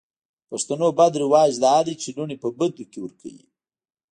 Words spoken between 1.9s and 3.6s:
چې لوڼې په بدو کې ور کوي.